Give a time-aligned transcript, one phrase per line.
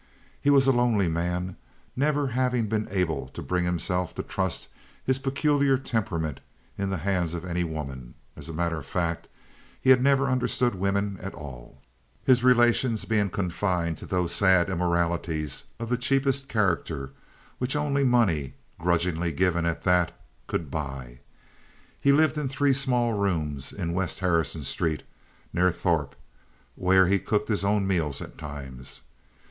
[0.41, 1.57] He was a lonely man,
[1.95, 4.67] never having been able to bring himself to trust
[5.05, 6.39] his peculiar temperament
[6.75, 8.15] in the hands of any woman.
[8.35, 9.27] As a matter of fact,
[9.79, 11.83] he had never understood women at all,
[12.25, 17.11] his relations being confined to those sad immoralities of the cheapest character
[17.59, 21.19] which only money—grudgingly given, at that—could buy.
[21.99, 25.03] He lived in three small rooms in West Harrison Street,
[25.53, 26.15] near Throup,
[26.73, 29.01] where he cooked his own meals at times.